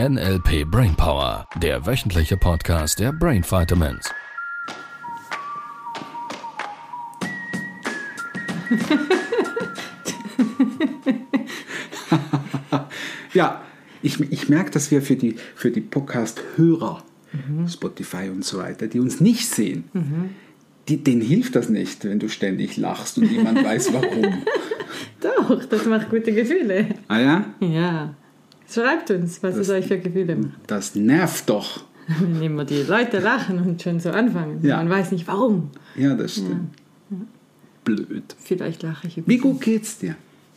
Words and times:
NLP 0.00 0.68
Brainpower, 0.68 1.46
der 1.62 1.86
wöchentliche 1.86 2.36
Podcast 2.36 2.98
der 2.98 3.12
Brain 3.12 3.44
Vitamins. 3.44 4.10
ja, 13.34 13.62
ich, 14.02 14.18
ich 14.18 14.48
merke, 14.48 14.72
dass 14.72 14.90
wir 14.90 15.00
für 15.00 15.14
die, 15.14 15.36
für 15.54 15.70
die 15.70 15.80
Podcast-Hörer, 15.80 17.04
mhm. 17.32 17.68
Spotify 17.68 18.30
und 18.30 18.44
so 18.44 18.58
weiter, 18.58 18.88
die 18.88 18.98
uns 18.98 19.20
nicht 19.20 19.48
sehen, 19.48 19.84
mhm. 19.92 20.30
die, 20.88 21.04
denen 21.04 21.22
hilft 21.22 21.54
das 21.54 21.68
nicht, 21.68 22.04
wenn 22.04 22.18
du 22.18 22.28
ständig 22.28 22.76
lachst 22.76 23.16
und 23.16 23.30
niemand 23.30 23.64
weiß 23.64 23.92
warum. 23.92 24.42
Doch, 25.20 25.64
das 25.66 25.86
macht 25.86 26.10
gute 26.10 26.32
Gefühle. 26.32 26.96
Ah 27.06 27.20
ja? 27.20 27.44
Ja. 27.60 28.16
Schreibt 28.68 29.10
uns, 29.10 29.42
was 29.42 29.56
das, 29.56 29.68
es 29.68 29.70
euch 29.70 29.86
für 29.86 29.98
Gefühle 29.98 30.36
macht. 30.36 30.58
Das 30.66 30.94
nervt 30.94 31.48
doch. 31.48 31.84
Wenn 32.20 32.42
immer 32.42 32.64
die 32.64 32.82
Leute 32.82 33.18
lachen 33.18 33.58
und 33.58 33.80
schon 33.82 34.00
so 34.00 34.10
anfangen. 34.10 34.60
Ja. 34.62 34.76
Man 34.76 34.90
weiß 34.90 35.12
nicht 35.12 35.26
warum. 35.26 35.70
Ja, 35.96 36.14
das 36.14 36.34
stimmt. 36.34 36.74
Ja. 37.10 37.16
Blöd. 37.84 38.34
Vielleicht 38.38 38.82
lache 38.82 39.06
ich. 39.06 39.22
Wie 39.26 39.38
gut 39.38 39.60
geht's 39.60 39.98
dir? 39.98 40.16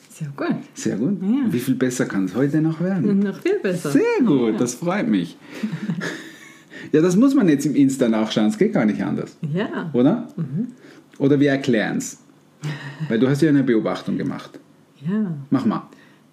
Sehr 0.09 0.29
gut. 0.35 0.55
Sehr 0.73 0.97
gut. 0.97 1.21
Ja. 1.21 1.53
Wie 1.53 1.59
viel 1.59 1.75
besser 1.75 2.05
kann 2.05 2.25
es 2.25 2.33
heute 2.33 2.61
noch 2.61 2.81
werden? 2.81 3.19
Noch 3.23 3.39
viel 3.39 3.59
besser. 3.59 3.91
Sehr 3.91 4.25
gut, 4.25 4.53
ja. 4.53 4.57
das 4.57 4.75
freut 4.75 5.07
mich. 5.07 5.37
ja, 6.91 7.01
das 7.01 7.15
muss 7.15 7.35
man 7.35 7.47
jetzt 7.49 7.65
im 7.65 7.75
Insta 7.75 8.09
nachschauen, 8.09 8.47
es 8.47 8.57
geht 8.57 8.73
gar 8.73 8.85
nicht 8.85 9.03
anders. 9.03 9.37
Ja. 9.53 9.91
Oder? 9.93 10.27
Mhm. 10.35 10.69
Oder 11.19 11.39
wir 11.39 11.51
erklären 11.51 11.97
es. 11.97 12.19
Weil 13.07 13.19
du 13.19 13.29
hast 13.29 13.41
ja 13.41 13.49
eine 13.49 13.63
Beobachtung 13.63 14.17
gemacht. 14.17 14.59
Ja. 15.07 15.35
Mach 15.51 15.65
mal. 15.65 15.87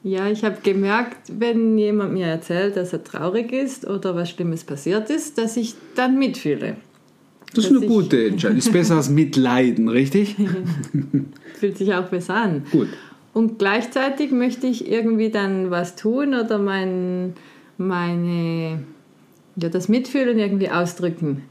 Ja, 0.04 0.28
ich 0.28 0.44
habe 0.44 0.58
gemerkt, 0.62 1.32
wenn 1.40 1.78
jemand 1.78 2.12
mir 2.12 2.26
erzählt, 2.26 2.76
dass 2.76 2.92
er 2.92 3.02
traurig 3.02 3.52
ist 3.52 3.86
oder 3.86 4.14
was 4.14 4.28
Schlimmes 4.28 4.62
passiert 4.62 5.08
ist, 5.08 5.38
dass 5.38 5.56
ich 5.56 5.76
dann 5.94 6.18
mitfühle. 6.18 6.76
Das 7.54 7.64
ist 7.64 7.70
eine 7.70 7.86
gute 7.86 8.26
Entscheidung. 8.28 8.58
Ist 8.58 8.70
besser 8.70 8.96
als 8.96 9.08
mitleiden, 9.08 9.88
richtig? 9.88 10.36
Fühlt 11.54 11.78
sich 11.78 11.94
auch 11.94 12.08
besser 12.08 12.34
an. 12.34 12.64
Gut. 12.70 12.88
Und 13.32 13.58
gleichzeitig 13.58 14.30
möchte 14.30 14.66
ich 14.66 14.86
irgendwie 14.90 15.30
dann 15.30 15.70
was 15.70 15.96
tun 15.96 16.34
oder 16.34 16.58
mein, 16.58 17.32
meine, 17.78 18.84
ja, 19.56 19.68
das 19.70 19.88
Mitfühlen 19.88 20.38
irgendwie 20.38 20.68
ausdrücken. 20.68 21.44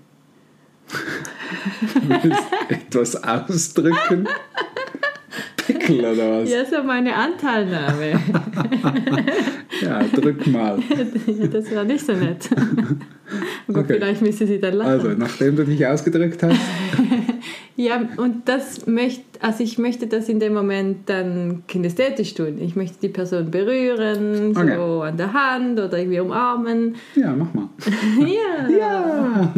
etwas 2.70 3.24
ausdrücken? 3.24 4.28
Pickel 5.66 6.00
oder 6.00 6.42
was? 6.42 6.50
Ja, 6.50 6.66
so 6.66 6.84
meine 6.84 7.16
Anteilnahme. 7.16 8.12
ja, 9.82 10.04
drück 10.04 10.48
mal. 10.48 10.80
das 11.52 11.76
war 11.76 11.84
nicht 11.84 12.06
so 12.06 12.14
nett. 12.14 12.50
Aber 13.68 13.80
okay. 13.80 13.96
vielleicht 13.96 14.22
müsste 14.22 14.46
sie 14.48 14.60
dann 14.60 14.76
lachen. 14.76 14.92
Also, 14.92 15.10
nachdem 15.10 15.56
du 15.56 15.66
dich 15.66 15.86
ausgedrückt 15.86 16.44
hast. 16.44 16.60
ja, 17.76 18.02
und 18.18 18.48
das 18.48 18.86
möchte, 18.86 19.24
also 19.42 19.64
ich 19.64 19.78
möchte 19.78 20.08
das 20.08 20.30
in 20.30 20.40
dem 20.40 20.54
Moment 20.54 21.10
dann 21.10 21.64
kinästhetisch 21.68 22.34
tun. 22.34 22.60
Ich 22.60 22.76
möchte 22.76 22.98
die 23.02 23.10
Person 23.10 23.50
berühren, 23.50 24.56
okay. 24.56 24.76
so 24.76 25.02
an 25.02 25.18
der 25.18 25.34
Hand 25.34 25.80
oder 25.80 25.98
irgendwie 25.98 26.20
umarmen. 26.20 26.96
Ja, 27.16 27.34
mach 27.34 27.54
mal. 27.54 27.70
ja. 28.20 28.70
Ja. 28.70 29.54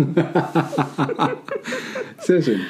Sehr 2.20 2.42
schön. 2.42 2.62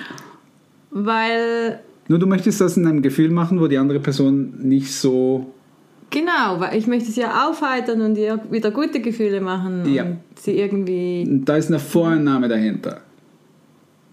Weil 0.91 1.81
nur 2.07 2.19
du 2.19 2.27
möchtest 2.27 2.61
das 2.61 2.77
in 2.77 2.85
einem 2.85 3.01
Gefühl 3.01 3.31
machen, 3.31 3.59
wo 3.59 3.67
die 3.67 3.77
andere 3.77 3.99
Person 3.99 4.53
nicht 4.59 4.93
so. 4.93 5.53
Genau, 6.11 6.59
weil 6.59 6.77
ich 6.77 6.87
möchte 6.87 7.11
sie 7.11 7.21
ja 7.21 7.49
aufheitern 7.49 8.01
und 8.01 8.17
ihr 8.17 8.39
wieder 8.51 8.71
gute 8.71 9.01
Gefühle 9.01 9.41
machen 9.41 9.91
ja. 9.91 10.03
und 10.03 10.19
sie 10.39 10.57
irgendwie. 10.57 11.25
Und 11.27 11.45
da 11.45 11.57
ist 11.57 11.67
eine 11.67 11.79
Vorannahme 11.79 12.47
dahinter. 12.47 13.01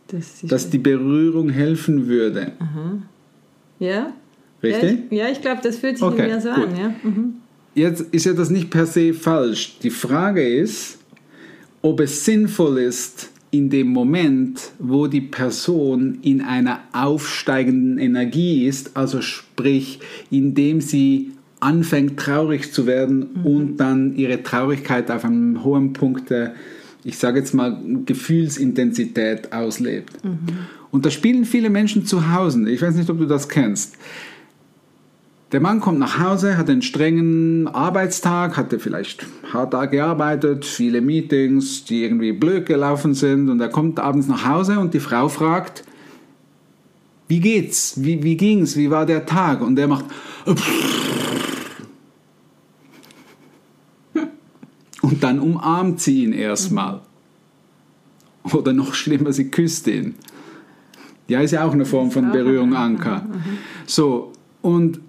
Das 0.09 0.41
dass 0.43 0.69
die 0.69 0.79
Berührung 0.79 1.49
helfen 1.49 2.07
würde. 2.07 2.53
Aha. 2.59 2.99
Ja? 3.79 4.13
Richtig? 4.63 5.11
Ja, 5.11 5.29
ich, 5.29 5.41
glaube, 5.41 5.61
das 5.63 5.79
fühlt 5.79 5.99
sich 5.99 6.07
okay, 6.07 6.29
mir 6.29 6.41
so 6.41 6.51
gut. 6.51 6.69
an. 6.69 6.77
Ja? 6.77 6.95
Mhm. 7.03 7.35
Jetzt 7.75 8.03
ist 8.13 8.27
ja 8.27 8.33
das 8.33 8.51
nicht 8.51 8.71
per 8.71 8.87
se 8.87 9.15
falsch. 9.15 9.79
Die 9.83 9.91
Frage 9.91 10.47
ist, 10.47 10.99
ob 11.81 12.01
es 12.01 12.25
sinnvoll 12.25 12.79
ist, 12.79 13.31
in 13.53 13.69
dem 13.69 13.89
Moment, 13.89 14.73
wo 14.79 15.07
die 15.07 15.21
Person 15.21 16.19
in 16.23 16.41
einer 16.41 16.81
aufsteigenden 16.93 17.99
Energie 17.99 18.67
ist, 18.67 18.97
also 18.97 19.21
sprich, 19.21 20.01
indem 20.31 20.81
sie 20.81 21.33
anfängt 21.61 22.19
traurig 22.19 22.73
zu 22.73 22.87
werden 22.87 23.29
mhm. 23.35 23.47
und 23.47 23.77
dann 23.77 24.17
ihre 24.17 24.43
Traurigkeit 24.43 25.11
auf 25.11 25.25
einem 25.25 25.63
hohen 25.63 25.93
Punkt 25.93 26.31
der, 26.31 26.55
ich 27.05 27.19
sage 27.19 27.41
jetzt 27.41 27.53
mal, 27.53 27.79
Gefühlsintensität 28.07 29.53
auslebt. 29.53 30.25
Mhm. 30.25 30.39
Und 30.91 31.05
da 31.05 31.11
spielen 31.11 31.45
viele 31.45 31.69
Menschen 31.69 32.07
zu 32.07 32.33
Hause. 32.33 32.69
Ich 32.71 32.81
weiß 32.81 32.97
nicht, 32.97 33.11
ob 33.11 33.19
du 33.19 33.27
das 33.27 33.51
kennst. 33.51 33.97
Der 35.53 35.61
Mann 35.61 35.81
kommt 35.81 35.99
nach 35.99 36.19
Hause, 36.19 36.57
hat 36.57 36.71
einen 36.71 36.81
strengen 36.81 37.69
Arbeitstag, 37.69 38.57
hatte 38.57 38.79
vielleicht 38.79 39.27
hart 39.53 39.91
gearbeitet, 39.91 40.65
viele 40.65 41.03
Meetings, 41.03 41.85
die 41.85 42.05
irgendwie 42.05 42.33
blöd 42.33 42.65
gelaufen 42.65 43.13
sind 43.13 43.51
und 43.51 43.61
er 43.61 43.69
kommt 43.69 44.01
abends 44.01 44.29
nach 44.29 44.47
Hause 44.49 44.79
und 44.79 44.95
die 44.95 45.01
Frau 45.01 45.29
fragt, 45.29 45.85
wie 47.29 47.41
geht's? 47.41 48.03
Wie, 48.03 48.23
wie 48.23 48.39
ging's? 48.39 48.79
Wie 48.79 48.91
war 48.91 49.05
der 49.05 49.27
Tag? 49.27 49.61
Und 49.61 49.79
er 49.79 49.89
macht 49.89 50.07
und 55.03 55.23
dann 55.23 55.39
umarmt 55.39 56.01
sie 56.01 56.25
ihn 56.25 56.33
erstmal. 56.33 57.03
Oder 58.55 58.73
noch 58.73 58.95
schlimmer, 58.95 59.35
sie 59.35 59.51
küsst 59.51 59.87
ihn. 59.87 60.15
Ja, 61.29 61.41
ist 61.41 61.51
ja 61.51 61.65
auch 61.65 61.73
eine 61.73 61.85
Form 61.85 62.11
von 62.11 62.33
Berührung, 62.33 62.75
Anker. 62.75 63.27
So, 63.87 64.33
und 64.63 65.01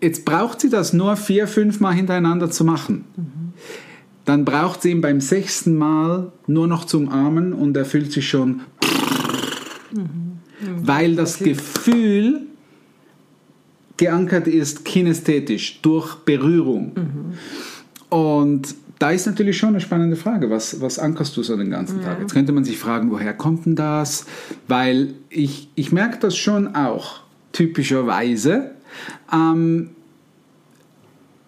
Jetzt 0.00 0.24
braucht 0.24 0.60
sie 0.60 0.70
das 0.70 0.92
nur 0.92 1.16
vier, 1.16 1.46
fünf 1.46 1.80
Mal 1.80 1.92
hintereinander 1.92 2.50
zu 2.50 2.64
machen. 2.64 3.04
Mhm. 3.16 3.52
Dann 4.24 4.44
braucht 4.44 4.82
sie 4.82 4.90
ihn 4.90 5.00
beim 5.00 5.20
sechsten 5.20 5.76
Mal 5.76 6.32
nur 6.46 6.66
noch 6.66 6.84
zum 6.84 7.08
Armen 7.08 7.52
und 7.52 7.76
er 7.76 7.84
fühlt 7.84 8.12
sich 8.12 8.28
schon, 8.28 8.60
mhm. 9.92 10.38
weil 10.82 11.16
das 11.16 11.38
Gefühl 11.38 12.42
geankert 13.96 14.46
ist 14.46 14.84
kinästhetisch 14.84 15.80
durch 15.82 16.14
Berührung. 16.16 16.92
Mhm. 16.94 18.16
Und 18.16 18.74
da 18.98 19.10
ist 19.10 19.26
natürlich 19.26 19.56
schon 19.56 19.70
eine 19.70 19.80
spannende 19.80 20.16
Frage, 20.16 20.50
was, 20.50 20.80
was 20.80 20.98
ankerst 20.98 21.36
du 21.36 21.42
so 21.42 21.56
den 21.56 21.70
ganzen 21.70 22.02
Tag? 22.02 22.20
Jetzt 22.20 22.34
könnte 22.34 22.52
man 22.52 22.64
sich 22.64 22.78
fragen, 22.78 23.10
woher 23.10 23.32
kommt 23.32 23.64
denn 23.64 23.74
das? 23.74 24.26
Weil 24.68 25.14
ich, 25.30 25.68
ich 25.74 25.90
merke 25.90 26.18
das 26.18 26.36
schon 26.36 26.74
auch 26.74 27.20
typischerweise, 27.52 28.72
ähm, 29.32 29.90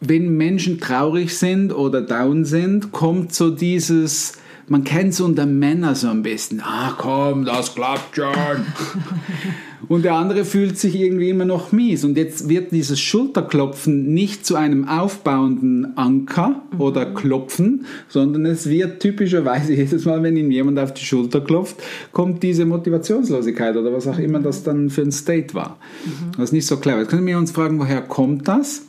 wenn 0.00 0.36
Menschen 0.36 0.80
traurig 0.80 1.38
sind 1.38 1.72
oder 1.72 2.02
down 2.02 2.44
sind, 2.44 2.92
kommt 2.92 3.32
so 3.34 3.50
dieses, 3.50 4.34
man 4.66 4.84
kennt 4.84 5.12
es 5.12 5.20
unter 5.20 5.46
Männern 5.46 5.94
so 5.94 6.08
am 6.08 6.22
besten, 6.22 6.60
ah 6.60 6.94
komm, 6.98 7.44
das 7.44 7.74
klappt 7.74 8.16
schon. 8.16 8.34
und 9.92 10.06
der 10.06 10.14
andere 10.14 10.46
fühlt 10.46 10.78
sich 10.78 10.98
irgendwie 10.98 11.28
immer 11.28 11.44
noch 11.44 11.70
mies. 11.70 12.02
Und 12.02 12.16
jetzt 12.16 12.48
wird 12.48 12.72
dieses 12.72 12.98
Schulterklopfen 12.98 14.14
nicht 14.14 14.46
zu 14.46 14.56
einem 14.56 14.88
aufbauenden 14.88 15.98
Anker 15.98 16.62
mhm. 16.72 16.80
oder 16.80 17.04
Klopfen, 17.04 17.84
sondern 18.08 18.46
es 18.46 18.70
wird 18.70 19.00
typischerweise 19.00 19.74
jedes 19.74 20.06
Mal, 20.06 20.22
wenn 20.22 20.34
ihm 20.34 20.50
jemand 20.50 20.78
auf 20.78 20.94
die 20.94 21.04
Schulter 21.04 21.42
klopft, 21.42 21.76
kommt 22.10 22.42
diese 22.42 22.64
Motivationslosigkeit 22.64 23.76
oder 23.76 23.92
was 23.92 24.06
auch 24.06 24.18
immer 24.18 24.38
das 24.38 24.62
dann 24.62 24.88
für 24.88 25.02
ein 25.02 25.12
State 25.12 25.52
war. 25.52 25.76
Mhm. 26.06 26.38
Das 26.38 26.44
ist 26.44 26.52
nicht 26.52 26.66
so 26.66 26.78
clever. 26.78 27.00
Jetzt 27.00 27.10
können 27.10 27.26
wir 27.26 27.36
uns 27.36 27.50
fragen, 27.50 27.78
woher 27.78 28.00
kommt 28.00 28.48
das? 28.48 28.86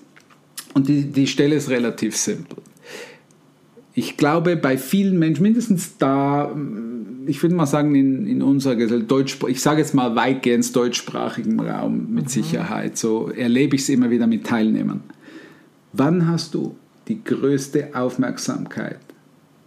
Und 0.74 0.88
die, 0.88 1.12
die 1.12 1.28
Stelle 1.28 1.56
ist 1.56 1.70
relativ 1.70 2.16
simpel. 2.16 2.60
Ich 3.96 4.18
glaube, 4.18 4.56
bei 4.56 4.78
vielen 4.78 5.20
Menschen, 5.20 5.44
mindestens 5.44 5.98
da, 5.98 6.56
ich 7.28 7.42
würde 7.44 7.56
mal 7.56 7.68
sagen, 7.68 7.94
in, 7.94 8.26
in 8.26 8.42
unserer 8.42 8.76
Gesellschaft, 8.76 9.12
Deutsch, 9.12 9.38
ich 9.48 9.62
sage 9.62 9.82
jetzt 9.82 9.94
mal 9.94 10.16
weitgehend 10.16 10.76
deutschsprachigen 10.76 11.60
Raum 11.60 12.08
mit 12.12 12.26
mhm. 12.26 12.30
Sicherheit, 12.30 12.98
so 12.98 13.30
erlebe 13.30 13.76
ich 13.76 13.84
es 13.84 13.90
immer 13.90 14.10
wieder 14.10 14.26
mit 14.26 14.46
Teilnehmern. 14.46 15.02
Wann 15.94 16.28
hast 16.28 16.56
du 16.56 16.76
die 17.08 17.24
größte 17.24 17.90
Aufmerksamkeit 17.94 19.00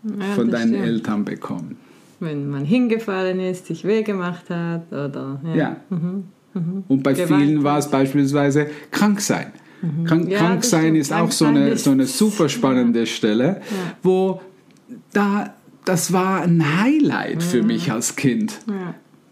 ja, 0.02 0.34
von 0.34 0.50
deinen 0.50 0.70
stimmt. 0.70 0.86
Eltern 0.86 1.24
bekommen? 1.24 1.76
Wenn 2.18 2.50
man 2.50 2.64
hingefallen 2.64 3.38
ist, 3.38 3.66
sich 3.66 3.84
weh 3.84 4.02
gemacht 4.02 4.50
hat 4.50 4.90
oder. 4.90 5.40
Ja. 5.44 5.54
ja. 5.54 5.76
Mhm. 5.90 6.24
Mhm. 6.54 6.84
Und 6.88 7.02
bei 7.02 7.12
Gewalt 7.12 7.28
vielen 7.28 7.62
war 7.62 7.78
es 7.78 7.88
beispielsweise 7.88 8.66
krank 8.90 9.20
sein. 9.20 9.52
Mhm. 9.82 10.04
Krank, 10.04 10.30
ja, 10.30 10.38
krank 10.38 10.64
sein 10.64 10.96
ist 10.96 11.12
auch 11.12 11.30
so 11.30 11.46
eine, 11.46 11.76
so 11.76 11.90
eine 11.90 12.06
super 12.06 12.48
spannende 12.48 13.00
ja. 13.00 13.06
Stelle, 13.06 13.44
ja. 13.44 13.96
wo 14.02 14.40
da, 15.12 15.54
das 15.84 16.12
war 16.12 16.42
ein 16.42 16.82
Highlight 16.82 17.42
für 17.42 17.62
mich 17.62 17.90
als 17.90 18.16
Kind. 18.16 18.60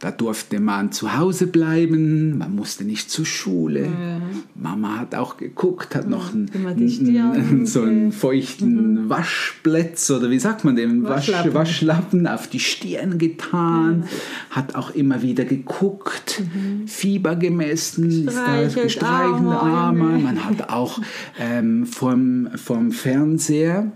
Da 0.05 0.11
durfte 0.11 0.61
man 0.61 0.93
zu 0.93 1.17
Hause 1.17 1.47
bleiben, 1.47 2.37
man 2.37 2.55
musste 2.55 2.85
nicht 2.85 3.11
zur 3.11 3.25
Schule. 3.25 3.85
Ja. 3.85 4.21
Mama 4.55 4.99
hat 4.99 5.15
auch 5.15 5.39
geguckt, 5.39 5.95
hat 5.95 6.11
noch 6.11 6.35
einen, 6.35 6.51
einen, 6.55 7.65
so 7.65 7.81
einen 7.81 8.12
feuchten 8.12 9.05
mhm. 9.05 9.09
Waschplätz 9.09 10.11
oder 10.11 10.29
wie 10.29 10.39
sagt 10.39 10.62
man 10.62 10.77
dem? 10.77 11.05
Waschlappen, 11.05 11.55
Waschlappen 11.55 12.27
auf 12.27 12.49
die 12.49 12.61
Stirn 12.61 13.17
getan, 13.17 14.03
ja. 14.03 14.56
hat 14.56 14.75
auch 14.75 14.91
immer 14.91 15.23
wieder 15.23 15.47
geguckt, 15.47 16.43
mhm. 16.53 16.87
Fieber 16.87 17.35
gemessen, 17.35 18.27
gestreichelt 18.27 19.03
Arme. 19.03 19.59
Arme. 19.59 20.19
Man 20.19 20.45
hat 20.45 20.69
auch 20.69 21.00
ähm, 21.41 21.87
vom, 21.87 22.50
vom 22.57 22.93
Fernseher 22.93 23.91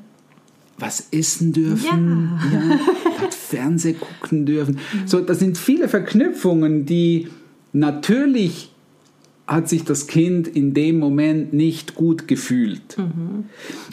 was 0.79 1.09
essen 1.11 1.53
dürfen, 1.53 2.39
ja. 2.51 2.61
ja 2.61 2.79
hat 3.21 3.35
Fernseh 3.49 3.95
gucken 3.95 4.47
dürfen. 4.47 4.79
So, 5.07 5.21
das 5.21 5.39
sind 5.39 5.59
viele 5.59 5.89
Verknüpfungen, 5.89 6.87
die 6.87 7.29
natürlich 7.73 8.71
hat 9.47 9.69
sich 9.69 9.85
das 9.85 10.07
Kind 10.07 10.47
in 10.47 10.75
dem 10.75 10.99
Moment 10.99 11.55
nicht 11.55 11.95
gut 11.95 12.29
gefühlt. 12.29 12.99
Mhm. 12.99 13.47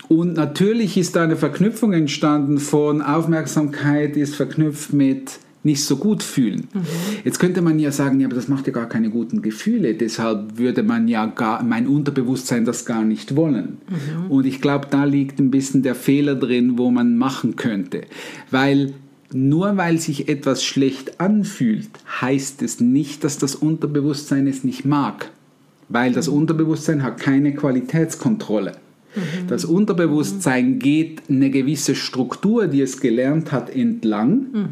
Und 0.10 0.34
natürlich 0.34 0.98
ist 0.98 1.16
da 1.16 1.24
eine 1.24 1.38
Verknüpfung 1.38 1.94
entstanden 1.94 2.58
von 2.58 3.02
Aufmerksamkeit 3.02 4.18
ist 4.18 4.36
verknüpft 4.36 4.92
mit 4.92 5.40
nicht 5.64 5.84
so 5.84 5.96
gut 5.96 6.22
fühlen. 6.22 6.68
Mhm. 6.74 6.82
Jetzt 7.24 7.40
könnte 7.40 7.62
man 7.62 7.80
ja 7.80 7.92
sagen, 7.92 8.20
ja, 8.20 8.28
aber 8.28 8.36
das 8.36 8.48
macht 8.48 8.68
ja 8.68 8.74
gar 8.74 8.88
keine 8.88 9.10
guten 9.10 9.42
Gefühle, 9.42 9.96
deshalb 9.96 10.58
würde 10.60 10.84
man 10.84 11.08
ja 11.08 11.26
gar, 11.26 11.64
mein 11.64 11.88
Unterbewusstsein 11.88 12.66
das 12.66 12.86
gar 12.86 13.04
nicht 13.04 13.36
wollen. 13.36 13.78
Mhm. 13.90 14.30
Und 14.30 14.46
ich 14.46 14.62
glaube, 14.62 14.88
da 14.92 15.06
liegt 15.06 15.40
ein 15.40 15.52
bisschen 15.52 15.82
der 15.82 15.96
Fehler 15.96 16.36
drin, 16.36 16.78
wo 16.78 16.92
man 16.92 17.18
machen 17.18 17.56
könnte. 17.56 18.02
Weil 18.52 18.94
nur 19.36 19.76
weil 19.76 20.00
sich 20.00 20.30
etwas 20.30 20.64
schlecht 20.64 21.20
anfühlt, 21.20 21.90
heißt 22.22 22.62
es 22.62 22.80
nicht, 22.80 23.26
dass 23.26 23.38
das 23.38 23.54
Unterbewusstsein 23.54 24.48
es 24.48 24.64
nicht 24.64 24.86
mag. 24.86 25.30
Weil 25.90 26.14
das 26.14 26.28
mhm. 26.30 26.36
Unterbewusstsein 26.36 27.04
hat 27.04 27.20
keine 27.20 27.54
Qualitätskontrolle. 27.54 28.78
Mhm. 29.14 29.48
Das 29.50 29.66
Unterbewusstsein 29.66 30.80
geht 30.80 31.24
eine 31.30 31.50
gewisse 31.50 31.96
Struktur, 31.96 32.68
die 32.68 32.80
es 32.80 33.02
gelernt 33.02 33.52
hat, 33.52 33.70
entlang. 33.70 34.46
Mhm. 34.54 34.68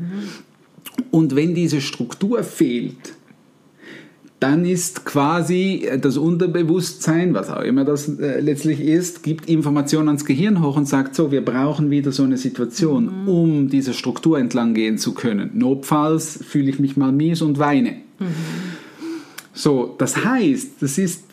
Und 1.12 1.36
wenn 1.36 1.54
diese 1.56 1.81
Struktur 1.81 2.42
fehlt, 2.44 3.15
dann 4.44 4.66
ist 4.66 5.06
quasi 5.06 5.90
das 6.01 6.18
Unterbewusstsein, 6.18 7.34
was 7.34 7.50
auch 7.50 7.62
immer 7.62 7.86
das 7.86 8.10
äh, 8.19 8.42
letztlich 8.42 8.81
ist, 8.81 9.24
gibt 9.24 9.48
Informationen 9.48 10.10
ans 10.10 10.25
Gehirn 10.25 10.62
hoch 10.62 10.75
und 10.75 10.86
sagt 10.86 11.16
so, 11.16 11.31
wir 11.31 11.45
brauchen 11.45 11.92
wieder 11.92 12.12
so 12.12 12.24
eine 12.24 12.36
Situation, 12.38 13.22
mhm. 13.22 13.28
um 13.30 13.69
diese 13.69 13.94
Struktur 13.94 14.38
entlang 14.38 14.74
gehen 14.74 14.98
zu 14.98 15.13
können. 15.13 15.51
Notfalls 15.54 16.44
fühle 16.44 16.69
ich 16.69 16.78
mich 16.78 16.98
mal 16.98 17.13
mies 17.13 17.42
und 17.42 17.57
weine. 17.57 17.92
Mhm. 18.19 18.25
So, 19.54 19.95
das 19.98 20.25
heißt, 20.25 20.72
das 20.81 20.98
ist 20.98 21.24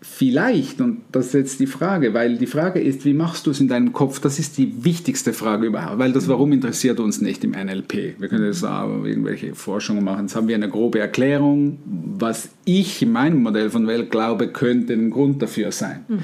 Vielleicht, 0.00 0.80
und 0.80 1.00
das 1.10 1.28
ist 1.28 1.32
jetzt 1.34 1.60
die 1.60 1.66
Frage, 1.66 2.14
weil 2.14 2.38
die 2.38 2.46
Frage 2.46 2.80
ist, 2.80 3.04
wie 3.04 3.14
machst 3.14 3.46
du 3.46 3.50
es 3.50 3.58
in 3.58 3.66
deinem 3.66 3.92
Kopf? 3.92 4.20
Das 4.20 4.38
ist 4.38 4.56
die 4.56 4.84
wichtigste 4.84 5.32
Frage 5.32 5.66
überhaupt, 5.66 5.98
weil 5.98 6.12
das 6.12 6.28
Warum 6.28 6.52
interessiert 6.52 7.00
uns 7.00 7.20
nicht 7.20 7.42
im 7.42 7.50
NLP. 7.50 8.14
Wir 8.20 8.28
können 8.28 8.44
jetzt 8.44 8.64
auch 8.64 9.04
irgendwelche 9.04 9.56
Forschungen 9.56 10.04
machen. 10.04 10.26
Jetzt 10.26 10.36
haben 10.36 10.46
wir 10.46 10.54
eine 10.54 10.68
grobe 10.68 11.00
Erklärung, 11.00 11.78
was 11.84 12.50
ich 12.64 13.02
in 13.02 13.10
meinem 13.10 13.42
Modell 13.42 13.70
von 13.70 13.88
Welt 13.88 14.12
glaube, 14.12 14.48
könnte 14.48 14.92
ein 14.92 15.10
Grund 15.10 15.42
dafür 15.42 15.72
sein. 15.72 16.04
Mhm. 16.06 16.20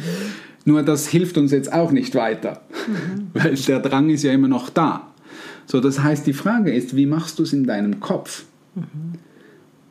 Nur 0.67 0.83
das 0.85 1.09
hilft 1.09 1.37
uns 1.37 1.51
jetzt 1.51 1.73
auch 1.73 1.91
nicht 1.91 2.15
weiter, 2.15 2.63
mhm. 2.87 3.27
weil 3.35 3.55
der 3.57 3.81
Drang 3.81 4.09
ist 4.09 4.23
ja 4.23 4.33
immer 4.33 4.49
noch 4.49 4.71
da. 4.71 5.13
So, 5.67 5.81
das 5.81 6.01
heißt, 6.01 6.27
die 6.29 6.33
Frage 6.33 6.73
ist, 6.73 6.95
wie 6.95 7.07
machst 7.07 7.41
du 7.41 7.43
es 7.43 7.53
in 7.53 7.65
deinem 7.65 7.99
Kopf? 7.99 8.45
Mhm. 8.77 9.19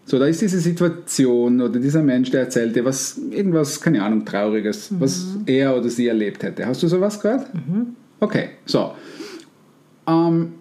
So, 0.05 0.19
da 0.19 0.25
ist 0.25 0.41
diese 0.41 0.59
Situation 0.59 1.61
oder 1.61 1.79
dieser 1.79 2.03
Mensch, 2.03 2.29
der 2.29 2.41
erzählte 2.41 2.83
was, 2.83 3.19
irgendwas, 3.31 3.79
keine 3.79 4.03
Ahnung, 4.03 4.25
Trauriges, 4.25 4.91
mhm. 4.91 4.99
was 4.99 5.37
er 5.45 5.77
oder 5.77 5.89
sie 5.89 6.07
erlebt 6.07 6.43
hätte. 6.43 6.65
Hast 6.65 6.83
du 6.83 6.87
sowas 6.87 7.19
gehört? 7.19 7.53
Mhm. 7.53 7.95
Okay, 8.19 8.49
so. 8.65 8.91
Ähm, 10.07 10.53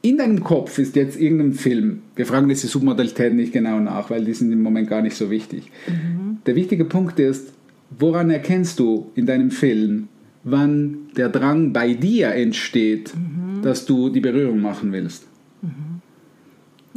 in 0.00 0.16
deinem 0.16 0.42
Kopf 0.42 0.78
ist 0.78 0.96
jetzt 0.96 1.20
irgendein 1.20 1.52
Film. 1.52 2.00
Wir 2.16 2.24
fragen 2.24 2.48
diese 2.48 2.68
Submodalitäten 2.68 3.36
nicht 3.36 3.52
genau 3.52 3.80
nach, 3.80 4.10
weil 4.10 4.24
die 4.24 4.32
sind 4.32 4.52
im 4.52 4.62
Moment 4.62 4.88
gar 4.88 5.02
nicht 5.02 5.16
so 5.16 5.30
wichtig. 5.30 5.70
Mhm. 5.86 6.38
Der 6.46 6.54
wichtige 6.54 6.84
Punkt 6.84 7.18
ist, 7.20 7.52
woran 7.98 8.30
erkennst 8.30 8.78
du 8.78 9.10
in 9.14 9.26
deinem 9.26 9.50
Film, 9.50 10.08
wann 10.44 11.08
der 11.16 11.28
Drang 11.28 11.72
bei 11.72 11.94
dir 11.94 12.28
entsteht, 12.28 13.12
mhm. 13.14 13.62
dass 13.62 13.84
du 13.84 14.08
die 14.08 14.20
Berührung 14.20 14.62
machen 14.62 14.92
willst? 14.92 15.26
Mhm. 15.62 15.97